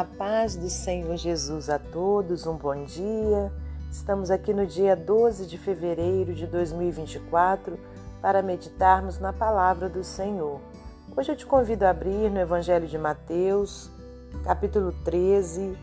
A 0.00 0.04
paz 0.04 0.56
do 0.56 0.70
Senhor 0.70 1.14
Jesus 1.18 1.68
a 1.68 1.78
todos, 1.78 2.46
um 2.46 2.56
bom 2.56 2.86
dia. 2.86 3.52
Estamos 3.92 4.30
aqui 4.30 4.54
no 4.54 4.64
dia 4.64 4.96
12 4.96 5.44
de 5.44 5.58
fevereiro 5.58 6.32
de 6.32 6.46
2024 6.46 7.78
para 8.22 8.40
meditarmos 8.40 9.18
na 9.18 9.30
palavra 9.30 9.90
do 9.90 10.02
Senhor. 10.02 10.58
Hoje 11.14 11.32
eu 11.32 11.36
te 11.36 11.44
convido 11.44 11.84
a 11.84 11.90
abrir 11.90 12.30
no 12.30 12.40
Evangelho 12.40 12.86
de 12.86 12.96
Mateus, 12.96 13.90
capítulo 14.42 14.90
13, 15.04 15.76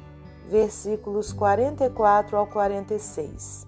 versículos 0.50 1.32
44 1.32 2.38
ao 2.38 2.48
46. 2.48 3.68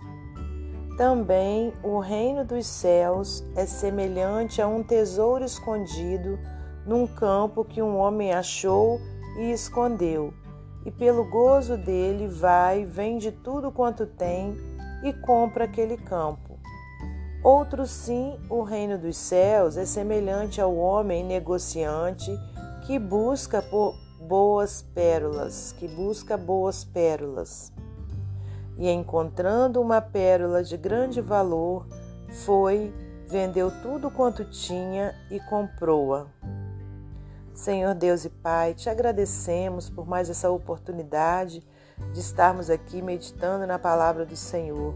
Também 0.97 1.71
o 1.83 1.99
reino 1.99 2.43
dos 2.43 2.65
céus 2.65 3.43
é 3.55 3.67
semelhante 3.67 4.63
a 4.63 4.67
um 4.67 4.81
tesouro 4.81 5.45
escondido 5.45 6.39
num 6.87 7.05
campo 7.05 7.63
que 7.63 7.83
um 7.83 7.95
homem 7.95 8.33
achou 8.33 8.99
e 9.37 9.51
escondeu. 9.51 10.33
E 10.89 10.91
pelo 10.91 11.23
gozo 11.23 11.77
dele 11.77 12.27
vai, 12.27 12.83
vende 12.83 13.31
tudo 13.31 13.71
quanto 13.71 14.07
tem 14.07 14.57
e 15.03 15.13
compra 15.13 15.65
aquele 15.65 15.95
campo. 15.95 16.57
Outro 17.43 17.85
sim, 17.85 18.35
o 18.49 18.63
reino 18.63 18.97
dos 18.97 19.15
céus 19.15 19.77
é 19.77 19.85
semelhante 19.85 20.59
ao 20.59 20.75
homem 20.75 21.23
negociante 21.23 22.35
que 22.87 22.97
busca 22.97 23.61
por 23.61 23.93
boas 24.27 24.81
pérolas, 24.81 25.75
que 25.77 25.87
busca 25.87 26.35
boas 26.35 26.83
pérolas. 26.83 27.71
E 28.75 28.89
encontrando 28.89 29.79
uma 29.79 30.01
pérola 30.01 30.63
de 30.63 30.75
grande 30.75 31.21
valor, 31.21 31.85
foi, 32.45 32.91
vendeu 33.27 33.71
tudo 33.83 34.09
quanto 34.09 34.43
tinha 34.43 35.13
e 35.29 35.39
comprou-a. 35.41 36.25
Senhor 37.59 37.93
Deus 37.93 38.23
e 38.23 38.29
Pai, 38.29 38.73
te 38.73 38.89
agradecemos 38.89 39.89
por 39.89 40.07
mais 40.07 40.29
essa 40.29 40.49
oportunidade 40.49 41.61
de 42.13 42.19
estarmos 42.21 42.69
aqui 42.69 43.01
meditando 43.01 43.67
na 43.67 43.77
palavra 43.77 44.25
do 44.25 44.35
Senhor. 44.37 44.95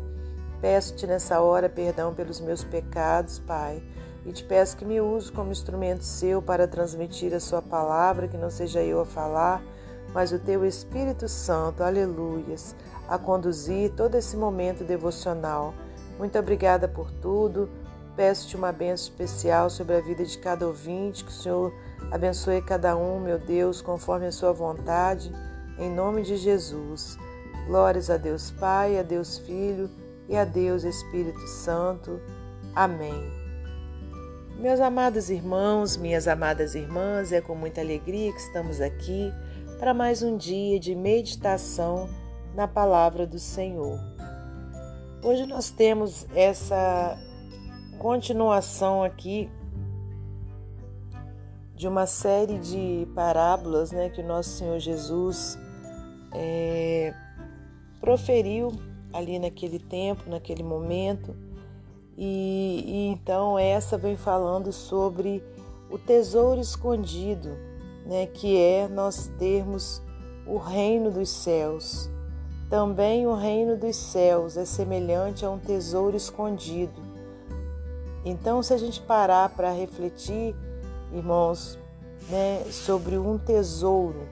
Peço-te 0.61 1.05
nessa 1.05 1.42
hora 1.42 1.67
perdão 1.67 2.14
pelos 2.14 2.39
meus 2.39 2.64
pecados, 2.64 3.38
Pai, 3.38 3.83
e 4.25 4.31
te 4.31 4.45
peço 4.45 4.78
que 4.78 4.86
me 4.86 5.02
use 5.02 5.30
como 5.30 5.52
instrumento 5.52 6.05
seu 6.05 6.42
para 6.42 6.66
transmitir 6.66 7.33
a 7.33 7.39
sua 7.42 7.61
palavra, 7.61 8.30
que 8.30 8.38
não 8.38 8.50
seja 8.50 8.81
eu 8.81 9.02
a 9.02 9.05
falar, 9.05 9.61
mas 10.14 10.31
o 10.31 10.39
teu 10.39 10.66
Espírito 10.66 11.27
Santo, 11.27 11.83
aleluias, 11.83 12.77
a 13.09 13.17
conduzir 13.17 13.92
todo 13.92 14.16
esse 14.16 14.38
momento 14.38 14.86
devocional. 14.86 15.73
Muito 16.17 16.39
obrigada 16.39 16.88
por 16.88 17.11
tudo. 17.11 17.70
Peço-te 18.16 18.55
uma 18.55 18.72
bênção 18.72 19.09
especial 19.09 19.70
sobre 19.70 19.98
a 19.98 20.00
vida 20.00 20.23
de 20.23 20.38
cada 20.38 20.66
ouvinte, 20.66 21.25
que 21.25 21.31
o 21.31 21.33
Senhor 21.33 21.73
Abençoe 22.11 22.61
cada 22.61 22.95
um, 22.95 23.19
meu 23.19 23.39
Deus, 23.39 23.81
conforme 23.81 24.27
a 24.27 24.31
sua 24.31 24.53
vontade, 24.53 25.31
em 25.77 25.89
nome 25.89 26.21
de 26.21 26.37
Jesus. 26.37 27.17
Glórias 27.67 28.09
a 28.09 28.17
Deus 28.17 28.51
Pai, 28.51 28.99
a 28.99 29.03
Deus 29.03 29.37
Filho 29.39 29.89
e 30.27 30.35
a 30.35 30.45
Deus 30.45 30.83
Espírito 30.83 31.47
Santo. 31.47 32.19
Amém. 32.75 33.43
Meus 34.59 34.79
amados 34.79 35.29
irmãos, 35.29 35.97
minhas 35.97 36.27
amadas 36.27 36.75
irmãs, 36.75 37.31
é 37.31 37.41
com 37.41 37.55
muita 37.55 37.81
alegria 37.81 38.31
que 38.31 38.39
estamos 38.39 38.79
aqui 38.79 39.33
para 39.79 39.93
mais 39.93 40.23
um 40.23 40.37
dia 40.37 40.79
de 40.79 40.95
meditação 40.95 42.07
na 42.55 42.67
palavra 42.67 43.25
do 43.25 43.39
Senhor. 43.39 43.99
Hoje 45.23 45.45
nós 45.45 45.69
temos 45.69 46.27
essa 46.35 47.17
continuação 47.99 49.03
aqui 49.03 49.49
de 51.75 51.88
uma 51.88 52.05
série 52.05 52.57
de 52.59 53.07
parábolas 53.16 53.91
né, 53.91 54.09
que 54.09 54.21
o 54.21 54.25
nosso 54.25 54.49
Senhor 54.52 54.79
Jesus 54.79 55.57
é, 56.33 57.13
proferiu 57.99 58.71
ali 59.11 59.39
naquele 59.39 59.80
tempo, 59.80 60.30
naquele 60.30 60.64
momento. 60.64 61.36
E, 62.17 62.83
e, 62.86 63.08
então 63.08 63.58
essa 63.58 63.98
vem 63.98 64.15
falando 64.15 64.71
sobre 64.71 65.43
o 65.89 65.98
tesouro 65.98 66.61
escondido, 66.61 67.58
né, 68.05 68.27
que 68.27 68.58
é 68.58 68.87
nós 68.87 69.31
termos 69.39 70.02
o 70.45 70.58
reino 70.58 71.11
dos 71.11 71.30
céus. 71.30 72.09
Também 72.69 73.27
o 73.27 73.36
reino 73.36 73.77
dos 73.77 73.95
céus 73.95 74.58
é 74.58 74.65
semelhante 74.65 75.45
a 75.45 75.49
um 75.49 75.59
tesouro 75.59 76.17
escondido. 76.17 77.02
Então, 78.25 78.64
se 78.64 78.73
a 78.73 78.77
gente 78.77 79.02
parar 79.02 79.49
para 79.49 79.71
refletir, 79.71 80.55
irmãos, 81.13 81.79
né, 82.29 82.63
sobre 82.69 83.17
um 83.17 83.37
tesouro. 83.37 84.27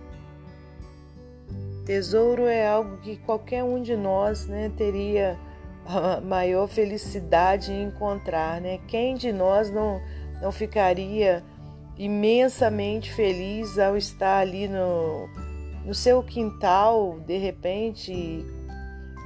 Tesouro 1.86 2.46
é 2.46 2.68
algo 2.68 2.98
que 2.98 3.18
qualquer 3.18 3.64
um 3.64 3.82
de 3.82 3.96
nós 3.96 4.48
né, 4.48 4.72
teria 4.78 5.38
a 5.86 6.22
maior 6.22 6.68
felicidade 6.68 7.72
em 7.72 7.84
encontrar. 7.84 8.62
Né? 8.62 8.80
Quem 8.88 9.16
de 9.16 9.32
nós 9.32 9.70
não, 9.72 10.02
não 10.42 10.52
ficaria 10.52 11.44
imensamente 11.98 13.12
feliz 13.12 13.78
ao 13.78 13.98
estar 13.98 14.40
ali 14.40 14.68
no, 14.68 15.28
no 15.86 15.94
seu 15.94 16.24
quintal, 16.24 17.20
de 17.20 17.38
repente, 17.38 18.46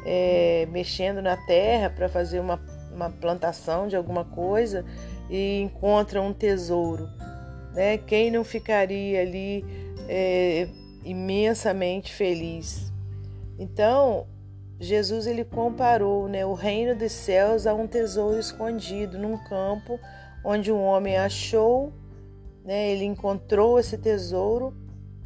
é, 0.06 0.68
mexendo 0.72 1.22
na 1.22 1.38
terra 1.38 1.90
para 1.90 2.10
fazer 2.10 2.40
uma, 2.40 2.60
uma 2.94 3.10
plantação 3.10 3.88
de 3.88 3.96
alguma 3.96 4.26
coisa 4.26 4.86
e 5.30 5.62
encontra 5.62 6.22
um 6.22 6.34
tesouro? 6.34 7.10
Né? 7.76 7.98
Quem 7.98 8.32
não 8.32 8.44
ficaria 8.44 9.22
ali 9.22 9.66
é, 10.08 10.68
imensamente 11.04 12.14
feliz? 12.14 12.92
Então, 13.60 14.26
Jesus 14.80 15.28
ele 15.28 15.44
comparou 15.44 16.28
né, 16.28 16.46
o 16.46 16.54
reino 16.54 16.96
dos 16.96 17.12
céus 17.12 17.68
a 17.68 17.74
um 17.74 17.86
tesouro 17.86 18.40
escondido 18.40 19.18
num 19.18 19.38
campo 19.38 20.00
onde 20.44 20.72
um 20.72 20.82
homem 20.82 21.18
achou, 21.18 21.92
né, 22.64 22.92
ele 22.92 23.04
encontrou 23.04 23.80
esse 23.80 23.98
tesouro 23.98 24.74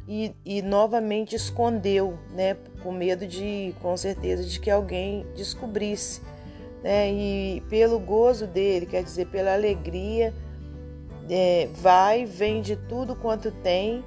e, 0.08 0.34
e 0.44 0.62
novamente 0.62 1.36
escondeu, 1.36 2.18
né, 2.34 2.56
com 2.82 2.90
medo 2.90 3.26
de, 3.26 3.74
com 3.80 3.96
certeza, 3.96 4.42
de 4.42 4.58
que 4.58 4.70
alguém 4.70 5.26
descobrisse. 5.36 6.20
Né, 6.82 7.12
e 7.12 7.62
pelo 7.68 7.98
gozo 7.98 8.46
dele, 8.46 8.86
quer 8.86 9.04
dizer, 9.04 9.26
pela 9.26 9.52
alegria, 9.52 10.32
é, 11.30 11.68
vai, 11.74 12.24
vende 12.24 12.74
tudo 12.88 13.14
quanto 13.14 13.52
tem 13.52 14.04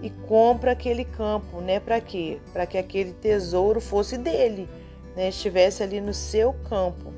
e 0.00 0.08
compra 0.08 0.72
aquele 0.72 1.04
campo, 1.04 1.60
né? 1.60 1.78
Para 1.78 2.00
quê? 2.00 2.38
Para 2.52 2.66
que 2.66 2.78
aquele 2.78 3.12
tesouro 3.12 3.80
fosse 3.80 4.16
dele, 4.16 4.66
né? 5.14 5.28
Estivesse 5.28 5.82
ali 5.82 6.00
no 6.00 6.14
seu 6.14 6.54
campo. 6.68 7.12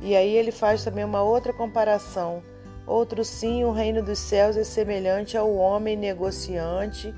E 0.00 0.16
aí 0.16 0.34
ele 0.36 0.50
faz 0.50 0.82
também 0.82 1.04
uma 1.04 1.22
outra 1.22 1.52
comparação. 1.52 2.42
Outro 2.84 3.24
sim, 3.24 3.62
o 3.62 3.70
reino 3.70 4.02
dos 4.02 4.18
céus 4.18 4.56
é 4.56 4.64
semelhante 4.64 5.36
ao 5.36 5.54
homem 5.54 5.96
negociante 5.96 7.14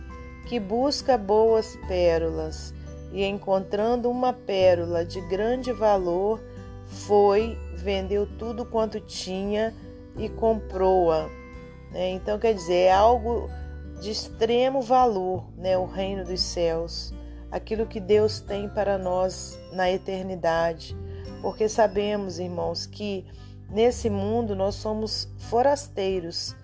que 0.47 0.61
busca 0.61 1.17
boas 1.17 1.75
pérolas 1.89 2.75
e 3.15 3.25
encontrando 3.25 4.11
uma 4.11 4.33
pérola 4.33 5.07
de 5.07 5.23
grande 5.23 5.73
valor, 5.73 6.39
foi, 6.87 7.57
vendeu 7.77 8.29
tudo 8.39 8.67
quanto 8.67 9.01
tinha 9.01 9.73
e 10.17 10.29
comprou-a. 10.29 11.29
Né? 11.91 12.11
Então, 12.11 12.39
quer 12.39 12.55
dizer, 12.55 12.75
é 12.75 12.93
algo 12.93 13.49
de 14.01 14.11
extremo 14.11 14.83
valor, 14.83 15.45
né? 15.57 15.79
o 15.79 15.87
reino 15.87 16.25
dos 16.25 16.41
céus, 16.41 17.13
aquilo 17.51 17.87
que 17.87 18.01
Deus 18.01 18.41
tem 18.41 18.69
para 18.69 18.99
nós 18.99 19.59
na 19.73 19.91
eternidade, 19.91 20.97
porque 21.41 21.69
sabemos, 21.69 22.39
irmãos, 22.39 22.87
que 22.87 23.25
nesse 23.71 24.11
mundo 24.11 24.57
nós 24.57 24.75
somos 24.75 25.29
forasteiros. 25.39 26.57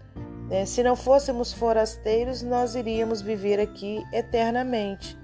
Né? 0.48 0.66
Se 0.66 0.82
não 0.82 0.96
fôssemos 0.96 1.52
forasteiros, 1.52 2.42
nós 2.42 2.74
iríamos 2.74 3.22
viver 3.22 3.60
aqui 3.60 4.02
eternamente. 4.12 5.18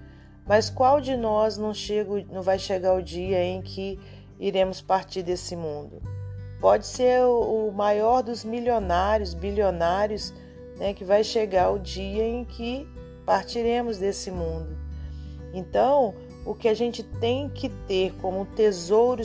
Mas 0.47 0.71
qual 0.71 1.01
de 1.01 1.17
nós 1.17 1.59
não, 1.59 1.75
chega, 1.75 2.25
não 2.31 2.43
vai 2.43 2.59
chegar 2.59 2.95
o 2.95 3.03
dia 3.03 3.43
em 3.43 3.61
que 3.61 3.99
iremos 4.39 4.81
partir 4.81 5.23
desse 5.23 5.57
mundo? 5.57 6.16
Pode 6.61 6.87
ser 6.87 7.23
o 7.25 7.71
maior 7.71 8.23
dos 8.23 8.45
milionários, 8.45 9.35
bilionários, 9.35 10.33
né, 10.79 10.95
que 10.95 11.05
vai 11.05 11.23
chegar 11.23 11.71
o 11.71 11.79
dia 11.79 12.27
em 12.27 12.45
que 12.45 12.89
partiremos 13.25 13.99
desse 13.99 14.31
mundo. 14.31 14.77
Então, 15.53 16.15
o 16.45 16.55
que 16.55 16.69
a 16.69 16.75
gente 16.75 17.03
tem 17.03 17.49
que 17.49 17.69
ter 17.69 18.13
como 18.21 18.41
um 18.41 18.45
tesouro 18.45 19.23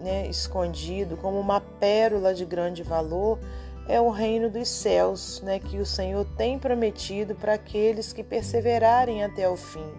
né, 0.00 0.26
escondido, 0.28 1.16
como 1.16 1.38
uma 1.38 1.60
pérola 1.60 2.32
de 2.32 2.44
grande 2.44 2.82
valor, 2.82 3.38
é 3.86 4.00
o 4.00 4.08
reino 4.08 4.48
dos 4.48 4.68
céus, 4.68 5.42
né, 5.42 5.58
que 5.58 5.78
o 5.78 5.84
Senhor 5.84 6.24
tem 6.36 6.58
prometido 6.58 7.34
para 7.34 7.54
aqueles 7.54 8.12
que 8.12 8.24
perseverarem 8.24 9.22
até 9.22 9.48
o 9.48 9.56
fim. 9.56 9.92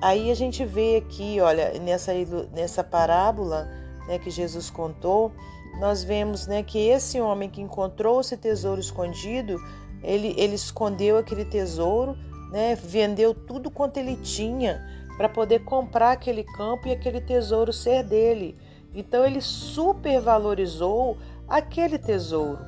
Aí 0.00 0.30
a 0.30 0.34
gente 0.34 0.64
vê 0.64 0.96
aqui, 0.96 1.40
olha, 1.40 1.72
nessa, 1.80 2.12
nessa 2.52 2.84
parábola 2.84 3.68
né, 4.06 4.18
que 4.18 4.30
Jesus 4.30 4.70
contou, 4.70 5.32
nós 5.80 6.02
vemos 6.02 6.46
né, 6.46 6.62
que 6.62 6.78
esse 6.78 7.20
homem 7.20 7.50
que 7.50 7.60
encontrou 7.60 8.20
esse 8.20 8.36
tesouro 8.36 8.80
escondido, 8.80 9.58
ele, 10.02 10.34
ele 10.36 10.54
escondeu 10.54 11.18
aquele 11.18 11.44
tesouro 11.44 12.16
né, 12.50 12.74
vendeu 12.74 13.34
tudo 13.34 13.70
quanto 13.70 13.98
ele 13.98 14.16
tinha 14.16 14.82
para 15.16 15.28
poder 15.28 15.64
comprar 15.64 16.12
aquele 16.12 16.44
campo 16.44 16.88
e 16.88 16.92
aquele 16.92 17.20
tesouro 17.20 17.72
ser 17.72 18.02
dele. 18.02 18.56
Então 18.94 19.24
ele 19.24 19.40
supervalorizou 19.40 21.16
aquele 21.48 21.98
tesouro. 21.98 22.58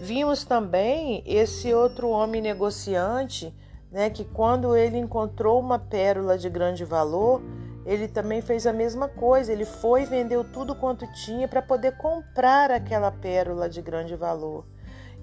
Vimos 0.00 0.44
também 0.44 1.22
esse 1.24 1.72
outro 1.72 2.08
homem 2.08 2.42
negociante, 2.42 3.54
né, 3.90 4.10
que 4.10 4.24
quando 4.24 4.76
ele 4.76 4.98
encontrou 4.98 5.58
uma 5.60 5.78
pérola 5.78 6.36
de 6.36 6.50
grande 6.50 6.84
valor, 6.84 7.40
ele 7.86 8.08
também 8.08 8.42
fez 8.42 8.66
a 8.66 8.72
mesma 8.72 9.08
coisa. 9.08 9.52
Ele 9.52 9.64
foi 9.64 10.02
e 10.02 10.06
vendeu 10.06 10.42
tudo 10.42 10.74
quanto 10.74 11.06
tinha 11.24 11.46
para 11.46 11.62
poder 11.62 11.96
comprar 11.96 12.70
aquela 12.70 13.12
pérola 13.12 13.68
de 13.68 13.80
grande 13.80 14.16
valor. 14.16 14.66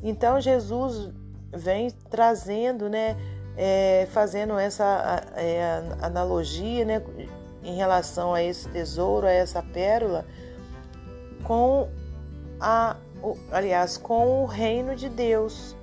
Então 0.02 0.40
Jesus 0.40 1.12
vem 1.52 1.92
trazendo, 2.10 2.90
né, 2.90 3.18
é, 3.58 4.08
fazendo 4.12 4.58
essa 4.58 5.22
é, 5.36 5.84
analogia, 6.02 6.86
né, 6.86 7.04
em 7.62 7.76
relação 7.76 8.34
a 8.34 8.42
esse 8.42 8.68
tesouro, 8.70 9.28
a 9.28 9.32
essa 9.32 9.62
pérola, 9.62 10.26
com 11.44 11.90
a, 12.60 12.96
aliás, 13.52 13.98
com 13.98 14.42
o 14.44 14.46
reino 14.46 14.96
de 14.96 15.10
Deus. 15.10 15.76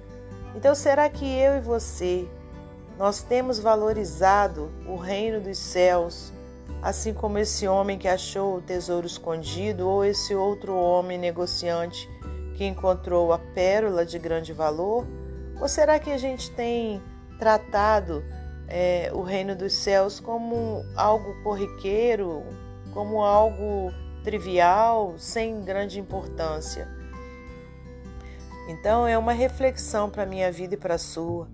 Então, 0.57 0.75
será 0.75 1.09
que 1.09 1.25
eu 1.25 1.59
e 1.59 1.61
você 1.61 2.29
nós 2.99 3.23
temos 3.23 3.59
valorizado 3.59 4.71
o 4.87 4.95
reino 4.95 5.41
dos 5.41 5.57
céus, 5.57 6.31
assim 6.83 7.13
como 7.13 7.39
esse 7.39 7.67
homem 7.67 7.99
que 7.99 8.09
achou 8.09 8.57
o 8.57 8.61
tesouro 8.61 9.07
escondido 9.07 9.89
ou 9.89 10.05
esse 10.05 10.35
outro 10.35 10.75
homem 10.75 11.19
negociante 11.19 12.09
que 12.57 12.65
encontrou 12.65 13.33
a 13.33 13.39
pérola 13.39 14.05
de 14.05 14.19
grande 14.19 14.53
valor? 14.53 15.07
Ou 15.61 15.69
será 15.69 15.99
que 15.99 16.11
a 16.11 16.19
gente 16.19 16.51
tem 16.53 17.03
tratado 17.39 18.23
é, 18.71 19.11
o 19.13 19.23
reino 19.23 19.57
dos 19.57 19.73
céus 19.73 20.21
como 20.21 20.85
algo 20.95 21.35
corriqueiro, 21.43 22.45
como 22.95 23.23
algo 23.23 23.93
trivial, 24.23 25.15
sem 25.19 25.63
grande 25.65 25.99
importância. 25.99 26.89
Então 28.69 29.07
é 29.07 29.19
uma 29.19 29.33
reflexão 29.33 30.09
para 30.09 30.23
a 30.23 30.27
minha 30.27 30.53
vida 30.53 30.75
e 30.75 30.77
para 30.77 30.95
a 30.95 30.99
sua, 30.99 31.49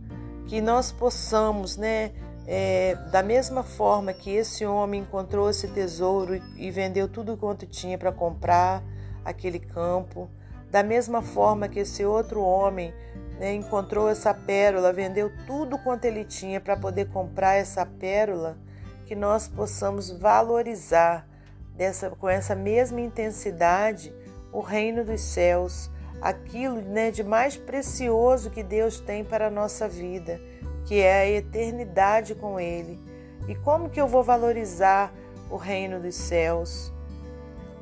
que 0.46 0.60
nós 0.60 0.92
possamos, 0.92 1.76
né, 1.76 2.12
é, 2.46 2.94
da 3.10 3.22
mesma 3.22 3.62
forma 3.64 4.12
que 4.12 4.30
esse 4.30 4.64
homem 4.64 5.00
encontrou 5.00 5.50
esse 5.50 5.66
tesouro 5.68 6.40
e, 6.56 6.70
vendeu 6.70 7.08
tudo 7.08 7.36
quanto 7.36 7.66
tinha 7.66 7.98
para 7.98 8.12
comprar 8.12 8.82
aquele 9.24 9.58
campo, 9.58 10.30
da 10.70 10.82
mesma 10.82 11.22
forma 11.22 11.68
que 11.68 11.80
esse 11.80 12.04
outro 12.04 12.40
homem 12.40 12.94
né, 13.38 13.52
encontrou 13.54 14.08
essa 14.08 14.32
pérola, 14.32 14.92
vendeu 14.92 15.30
tudo 15.46 15.76
quanto 15.78 16.04
ele 16.04 16.24
tinha 16.24 16.60
para 16.60 16.76
poder 16.76 17.08
comprar 17.08 17.54
essa 17.54 17.84
pérola, 17.84 18.56
que 19.04 19.14
nós 19.14 19.48
possamos 19.48 20.10
valorizar 20.10 21.26
dessa, 21.74 22.10
com 22.10 22.28
essa 22.28 22.54
mesma 22.54 23.00
intensidade 23.00 24.14
o 24.52 24.60
reino 24.60 25.04
dos 25.04 25.20
céus, 25.20 25.90
aquilo 26.20 26.80
né, 26.80 27.10
de 27.10 27.22
mais 27.22 27.56
precioso 27.56 28.50
que 28.50 28.62
Deus 28.62 29.00
tem 29.00 29.24
para 29.24 29.48
a 29.48 29.50
nossa 29.50 29.88
vida, 29.88 30.40
que 30.86 31.00
é 31.00 31.20
a 31.20 31.28
eternidade 31.28 32.34
com 32.34 32.58
Ele. 32.58 32.98
E 33.46 33.54
como 33.54 33.90
que 33.90 34.00
eu 34.00 34.08
vou 34.08 34.22
valorizar 34.22 35.12
o 35.50 35.56
reino 35.56 36.00
dos 36.00 36.14
céus? 36.14 36.92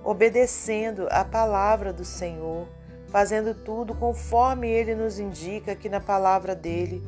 Obedecendo 0.03 1.07
a 1.11 1.25
palavra 1.25 1.93
do 1.93 2.05
Senhor 2.05 2.67
fazendo 3.15 3.55
tudo 3.55 3.95
conforme 3.95 4.69
Ele 4.69 4.93
nos 4.93 5.21
indica 5.21 5.71
aqui 5.71 5.89
na 5.89 6.01
palavra 6.01 6.53
dele. 6.53 7.01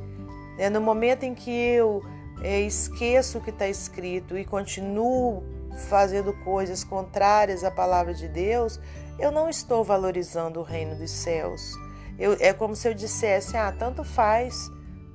É, 0.57 0.71
no 0.71 0.81
momento 0.81 1.25
em 1.25 1.35
que 1.35 1.51
eu 1.51 2.01
é, 2.41 2.61
esqueço 2.61 3.39
o 3.39 3.41
que 3.41 3.51
está 3.51 3.67
escrito 3.67 4.39
e 4.39 4.45
continuo 4.45 5.43
fazendo 5.89 6.33
coisas 6.45 6.85
contrárias 6.85 7.65
à 7.65 7.73
palavra 7.73 8.15
de 8.15 8.29
Deus, 8.29 8.79
eu 9.19 9.33
não 9.33 9.51
estou 9.51 9.83
valorizando 9.83 10.61
o 10.61 10.63
reino 10.63 10.95
dos 10.95 11.11
céus. 11.11 11.73
Eu, 12.17 12.37
é 12.39 12.53
como 12.53 12.77
se 12.77 12.87
eu 12.87 12.95
dissesse: 12.95 13.57
ah, 13.57 13.75
tanto 13.77 14.05
faz, 14.05 14.71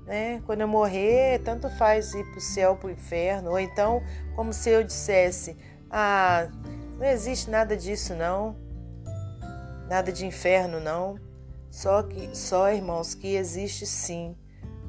né? 0.05 0.41
Quando 0.45 0.61
eu 0.61 0.67
morrer, 0.67 1.39
tanto 1.39 1.69
faz 1.69 2.13
ir 2.13 2.23
para 2.25 2.37
o 2.37 2.41
céu, 2.41 2.75
para 2.75 2.87
o 2.87 2.91
inferno. 2.91 3.51
Ou 3.51 3.59
então, 3.59 4.01
como 4.35 4.53
se 4.53 4.69
eu 4.69 4.83
dissesse: 4.83 5.57
ah, 5.89 6.47
não 6.97 7.05
existe 7.05 7.49
nada 7.49 7.75
disso, 7.75 8.15
não. 8.15 8.55
Nada 9.87 10.11
de 10.11 10.25
inferno, 10.25 10.79
não. 10.79 11.17
Só 11.69 12.03
que, 12.03 12.35
só 12.35 12.71
irmãos, 12.71 13.15
que 13.15 13.35
existe 13.35 13.85
sim. 13.85 14.35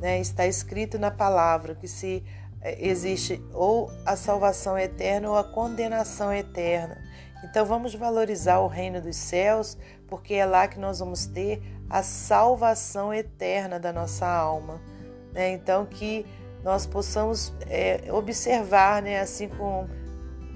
Né? 0.00 0.20
Está 0.20 0.46
escrito 0.46 0.98
na 0.98 1.10
palavra 1.10 1.74
que 1.74 1.86
se 1.86 2.24
é, 2.60 2.86
existe 2.86 3.42
ou 3.52 3.90
a 4.06 4.16
salvação 4.16 4.78
eterna 4.78 5.30
ou 5.30 5.36
a 5.36 5.44
condenação 5.44 6.32
eterna. 6.32 6.96
Então 7.44 7.66
vamos 7.66 7.94
valorizar 7.94 8.60
o 8.60 8.68
reino 8.68 9.00
dos 9.00 9.16
céus, 9.16 9.76
porque 10.08 10.34
é 10.34 10.46
lá 10.46 10.68
que 10.68 10.78
nós 10.78 11.00
vamos 11.00 11.26
ter 11.26 11.60
a 11.90 12.02
salvação 12.02 13.12
eterna 13.12 13.80
da 13.80 13.92
nossa 13.92 14.26
alma. 14.26 14.80
Né? 15.32 15.52
Então 15.52 15.86
que 15.86 16.26
nós 16.62 16.86
possamos 16.86 17.52
é, 17.68 18.04
observar, 18.12 19.02
né, 19.02 19.20
assim 19.20 19.48
como 19.48 19.88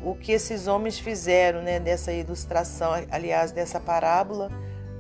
o 0.03 0.15
que 0.15 0.33
esses 0.33 0.69
homens 0.69 0.99
fizeram, 0.99 1.63
né, 1.63 1.81
dessa 1.81 2.13
ilustração, 2.13 2.93
aliás, 3.11 3.51
dessa 3.51 3.81
parábola, 3.81 4.51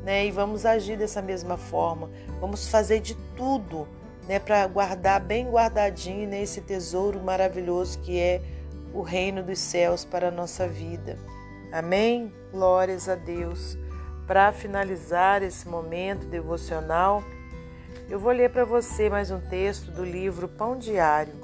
né, 0.03 0.27
e 0.27 0.31
vamos 0.31 0.67
agir 0.67 0.99
dessa 0.99 1.23
mesma 1.23 1.57
forma. 1.57 2.11
Vamos 2.41 2.69
fazer 2.69 3.01
de 3.01 3.15
tudo, 3.37 3.87
né, 4.27 4.41
para 4.41 4.67
guardar 4.67 5.21
bem 5.21 5.49
guardadinho 5.49 6.29
né, 6.29 6.43
esse 6.43 6.61
tesouro 6.61 7.23
maravilhoso 7.23 8.01
que 8.01 8.19
é 8.19 8.43
o 8.93 9.03
reino 9.03 9.43
dos 9.43 9.59
céus 9.59 10.05
para 10.05 10.29
a 10.29 10.31
nossa 10.31 10.67
vida. 10.67 11.17
Amém? 11.71 12.33
Glórias 12.51 13.09
a 13.09 13.15
Deus. 13.15 13.79
Para 14.27 14.53
finalizar 14.53 15.43
esse 15.43 15.69
momento 15.69 16.27
devocional, 16.27 17.23
eu 18.09 18.21
vou 18.21 18.31
ler 18.31 18.51
para 18.51 18.65
você 18.65 19.11
mais 19.11 19.33
um 19.33 19.41
texto 19.41 19.91
do 19.91 20.05
livro 20.05 20.47
Pão 20.47 20.79
Diário. 20.79 21.35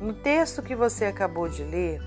No 0.00 0.14
texto 0.14 0.62
que 0.62 0.74
você 0.74 1.04
acabou 1.04 1.46
de 1.46 1.62
ler, 1.62 2.00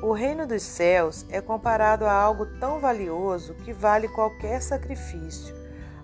o 0.00 0.12
reino 0.12 0.46
dos 0.46 0.62
céus 0.62 1.26
é 1.28 1.40
comparado 1.40 2.06
a 2.06 2.12
algo 2.12 2.46
tão 2.60 2.78
valioso 2.78 3.54
que 3.54 3.72
vale 3.72 4.06
qualquer 4.08 4.62
sacrifício, 4.62 5.56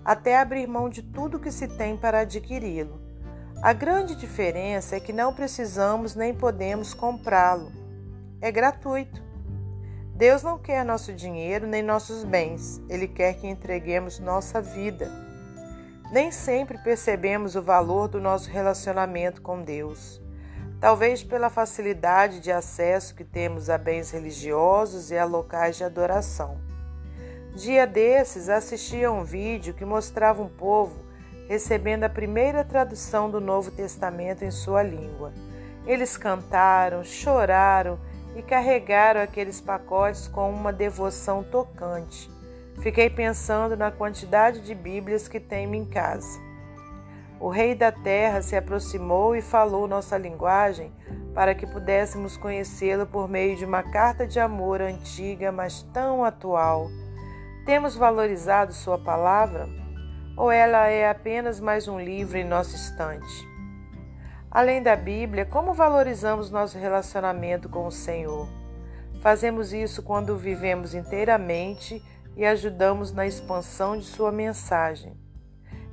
até 0.05 0.37
abrir 0.37 0.67
mão 0.67 0.89
de 0.89 1.01
tudo 1.01 1.39
que 1.39 1.53
se 1.53 1.69
tem 1.69 1.97
para 1.97 2.21
adquiri-lo. 2.21 3.01
A 3.63 3.73
grande 3.73 4.17
diferença 4.17 4.97
é 4.97 5.01
que 5.01 5.13
não 5.13 5.33
precisamos 5.33 6.17
nem 6.17 6.35
podemos 6.35 6.93
comprá-lo. 6.93 7.71
É 8.41 8.51
gratuito. 8.51 9.23
Deus 10.17 10.43
não 10.43 10.59
quer 10.59 10.85
nosso 10.85 11.13
dinheiro 11.13 11.69
nem 11.69 11.83
nossos 11.85 12.25
bens, 12.25 12.83
Ele 12.89 13.07
quer 13.07 13.35
que 13.35 13.47
entreguemos 13.47 14.19
nossa 14.19 14.61
vida. 14.61 15.32
Nem 16.13 16.31
sempre 16.31 16.79
percebemos 16.79 17.57
o 17.57 17.63
valor 17.63 18.07
do 18.07 18.21
nosso 18.21 18.49
relacionamento 18.49 19.43
com 19.43 19.63
Deus 19.63 20.23
talvez 20.83 21.23
pela 21.23 21.49
facilidade 21.49 22.41
de 22.41 22.51
acesso 22.51 23.15
que 23.15 23.23
temos 23.23 23.71
a 23.71 23.79
bens 23.79 24.11
religiosos 24.11 25.13
e 25.13 25.17
a 25.17 25.25
locais 25.25 25.77
de 25.77 25.85
adoração. 25.85 26.59
Dia 27.55 27.87
desses 27.87 28.49
assisti 28.49 29.05
a 29.05 29.13
um 29.13 29.23
vídeo 29.23 29.75
que 29.75 29.85
mostrava 29.85 30.43
um 30.43 30.49
povo 30.49 31.05
recebendo 31.47 32.03
a 32.03 32.09
primeira 32.09 32.65
tradução 32.65 33.31
do 33.31 33.41
Novo 33.41 33.71
Testamento 33.71 34.43
em 34.43 34.51
sua 34.51 34.83
língua. 34.83 35.33
Eles 35.87 36.17
cantaram, 36.17 37.05
choraram 37.05 37.97
e 38.35 38.43
carregaram 38.43 39.21
aqueles 39.21 39.61
pacotes 39.61 40.27
com 40.27 40.51
uma 40.51 40.73
devoção 40.73 41.45
tocante. 41.45 42.29
Fiquei 42.81 43.11
pensando 43.11 43.77
na 43.77 43.91
quantidade 43.91 44.61
de 44.61 44.75
Bíblias 44.75 45.29
que 45.29 45.39
tenho 45.39 45.75
em 45.75 45.85
casa. 45.85 46.41
O 47.39 47.49
Rei 47.49 47.75
da 47.75 47.91
Terra 47.91 48.41
se 48.41 48.57
aproximou 48.57 49.35
e 49.35 49.43
falou 49.43 49.89
nossa 49.89 50.17
linguagem 50.17 50.93
para 51.35 51.55
que 51.55 51.67
pudéssemos 51.67 52.37
conhecê-lo 52.37 53.07
por 53.07 53.29
meio 53.29 53.57
de 53.57 53.65
uma 53.65 53.83
carta 53.83 54.27
de 54.27 54.39
amor 54.39 54.81
antiga, 54.81 55.51
mas 55.51 55.83
tão 55.93 56.25
atual. 56.25 56.89
Temos 57.67 57.97
valorizado 57.97 58.73
Sua 58.73 58.99
palavra? 58.99 59.69
Ou 60.37 60.51
ela 60.51 60.87
é 60.87 61.09
apenas 61.09 61.61
mais 61.61 61.89
um 61.89 62.01
livro 62.01 62.39
em 62.39 62.45
nosso 62.45 62.75
estante? 62.75 63.49
Além 64.51 64.83
da 64.83 64.95
Bíblia, 64.95 65.45
como 65.45 65.73
valorizamos 65.73 66.51
nosso 66.51 66.79
relacionamento 66.79 67.69
com 67.69 67.87
o 67.87 67.93
Senhor? 67.93 68.49
Fazemos 69.21 69.73
isso 69.73 70.03
quando 70.03 70.37
vivemos 70.37 70.95
inteiramente 70.95 72.03
e 72.37 72.45
ajudamos 72.45 73.13
na 73.13 73.27
expansão 73.27 73.97
de 73.97 74.05
Sua 74.05 74.33
mensagem. 74.33 75.17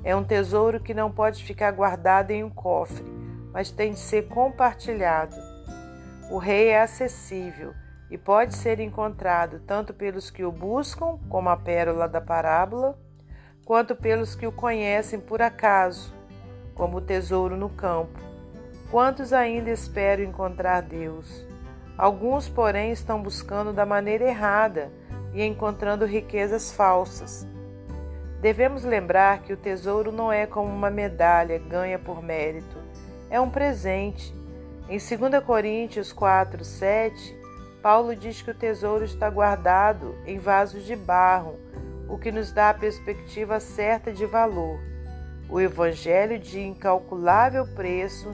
É 0.03 0.15
um 0.15 0.23
tesouro 0.23 0.79
que 0.79 0.93
não 0.93 1.11
pode 1.11 1.43
ficar 1.43 1.71
guardado 1.71 2.31
em 2.31 2.43
um 2.43 2.49
cofre, 2.49 3.03
mas 3.51 3.71
tem 3.71 3.93
de 3.93 3.99
ser 3.99 4.27
compartilhado. 4.27 5.35
O 6.31 6.37
rei 6.37 6.69
é 6.69 6.81
acessível 6.81 7.73
e 8.09 8.17
pode 8.17 8.55
ser 8.55 8.79
encontrado 8.79 9.59
tanto 9.59 9.93
pelos 9.93 10.29
que 10.29 10.43
o 10.43 10.51
buscam, 10.51 11.19
como 11.29 11.49
a 11.49 11.57
pérola 11.57 12.07
da 12.07 12.21
parábola, 12.21 12.97
quanto 13.65 13.95
pelos 13.95 14.35
que 14.35 14.47
o 14.47 14.51
conhecem 14.51 15.19
por 15.19 15.41
acaso, 15.41 16.13
como 16.73 16.97
o 16.97 17.01
tesouro 17.01 17.57
no 17.57 17.69
campo. 17.69 18.19
Quantos 18.89 19.33
ainda 19.33 19.69
esperam 19.69 20.23
encontrar 20.23 20.81
Deus? 20.81 21.45
Alguns, 21.97 22.47
porém, 22.47 22.91
estão 22.91 23.21
buscando 23.21 23.73
da 23.73 23.85
maneira 23.85 24.23
errada 24.23 24.91
e 25.33 25.43
encontrando 25.43 26.05
riquezas 26.05 26.71
falsas. 26.71 27.47
Devemos 28.41 28.83
lembrar 28.83 29.41
que 29.41 29.51
o 29.51 29.57
tesouro 29.57 30.11
não 30.11 30.31
é 30.31 30.45
como 30.45 30.69
uma 30.69 30.89
medalha 30.89 31.59
ganha 31.59 31.99
por 31.99 32.23
mérito, 32.23 32.77
é 33.29 33.39
um 33.39 33.49
presente. 33.49 34.33
Em 34.87 34.97
2 34.97 35.43
Coríntios 35.43 36.11
4, 36.11 36.63
7, 36.63 37.37
Paulo 37.81 38.15
diz 38.15 38.41
que 38.41 38.51
o 38.51 38.55
tesouro 38.55 39.05
está 39.05 39.29
guardado 39.29 40.15
em 40.25 40.39
vasos 40.39 40.83
de 40.83 40.95
barro, 40.95 41.59
o 42.07 42.17
que 42.17 42.31
nos 42.31 42.51
dá 42.51 42.69
a 42.69 42.73
perspectiva 42.73 43.59
certa 43.59 44.11
de 44.11 44.25
valor. 44.25 44.79
O 45.49 45.59
evangelho 45.59 46.39
de 46.39 46.59
incalculável 46.59 47.67
preço 47.67 48.31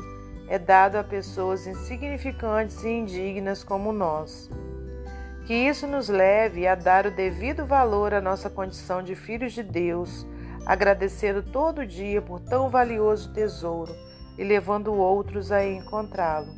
é 0.48 0.60
dado 0.60 0.98
a 0.98 1.04
pessoas 1.04 1.66
insignificantes 1.66 2.84
e 2.84 2.90
indignas 2.90 3.64
como 3.64 3.92
nós. 3.92 4.50
Que 5.46 5.54
isso 5.54 5.86
nos 5.86 6.10
leve 6.10 6.66
a 6.68 6.74
dar 6.74 7.06
o 7.06 7.12
devido 7.12 7.68
valor 7.68 8.16
à 8.16 8.20
nossa 8.20 8.50
condição 8.50 9.04
de 9.04 9.14
filhos 9.14 9.54
de 9.54 9.62
Deus, 9.62 10.25
agradecendo 10.66 11.44
todo 11.44 11.86
dia 11.86 12.20
por 12.20 12.40
tão 12.40 12.70
valioso 12.70 13.32
tesouro 13.32 13.96
e 14.40 14.44
levando 14.44 14.94
outros 14.94 15.52
a 15.52 15.64
encontrá-lo. 15.64 16.52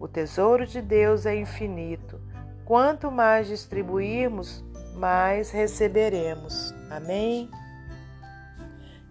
O 0.00 0.08
tesouro 0.08 0.66
de 0.66 0.82
Deus 0.82 1.26
é 1.26 1.36
infinito. 1.36 2.20
Quanto 2.64 3.08
mais 3.08 3.46
distribuirmos, 3.46 4.64
mais 4.96 5.52
receberemos. 5.52 6.74
Amém? 6.90 7.48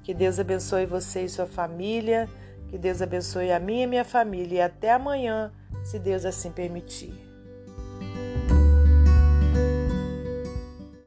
Que 0.03 0.13
Deus 0.13 0.37
abençoe 0.37 0.85
você 0.85 1.23
e 1.23 1.29
sua 1.29 1.47
família. 1.47 2.27
Que 2.67 2.77
Deus 2.77 3.01
abençoe 3.01 3.53
a 3.53 3.59
minha 3.59 3.85
e 3.85 3.87
minha 3.87 4.05
família. 4.05 4.57
E 4.57 4.61
até 4.61 4.91
amanhã, 4.91 5.49
se 5.81 5.97
Deus 5.97 6.25
assim 6.25 6.51
permitir. 6.51 7.30